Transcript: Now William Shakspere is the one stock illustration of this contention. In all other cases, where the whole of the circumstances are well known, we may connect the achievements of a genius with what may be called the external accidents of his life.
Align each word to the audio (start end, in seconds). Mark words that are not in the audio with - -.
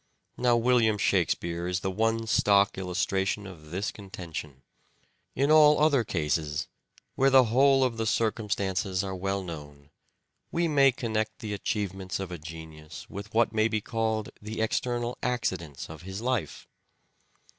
Now 0.35 0.55
William 0.57 0.97
Shakspere 0.97 1.67
is 1.67 1.81
the 1.81 1.91
one 1.91 2.25
stock 2.25 2.75
illustration 2.75 3.45
of 3.45 3.69
this 3.69 3.91
contention. 3.91 4.63
In 5.35 5.51
all 5.51 5.79
other 5.79 6.03
cases, 6.03 6.67
where 7.13 7.29
the 7.29 7.43
whole 7.53 7.83
of 7.83 7.97
the 7.97 8.07
circumstances 8.07 9.03
are 9.03 9.15
well 9.15 9.43
known, 9.43 9.91
we 10.51 10.67
may 10.67 10.91
connect 10.91 11.37
the 11.37 11.53
achievements 11.53 12.19
of 12.19 12.31
a 12.31 12.39
genius 12.39 13.05
with 13.11 13.31
what 13.35 13.53
may 13.53 13.67
be 13.67 13.79
called 13.79 14.31
the 14.41 14.59
external 14.59 15.19
accidents 15.21 15.87
of 15.87 16.01
his 16.01 16.19
life. 16.19 16.67